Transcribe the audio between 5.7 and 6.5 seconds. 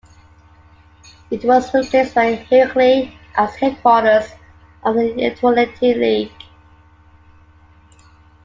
League.